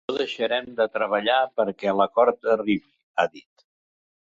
“No 0.09 0.13
deixarem 0.19 0.71
de 0.79 0.87
treballar 0.95 1.37
perquè 1.61 1.95
l’acord 2.01 2.53
arribi”, 2.59 2.93
ha 3.23 3.31
dit. 3.39 3.69